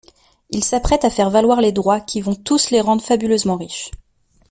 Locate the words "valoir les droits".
1.29-1.99